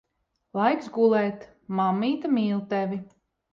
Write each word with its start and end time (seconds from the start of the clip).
Laiks 0.59 0.87
gulēt. 0.95 1.45
Mammīte 1.81 2.35
mīl 2.39 2.67
tevi. 2.75 3.01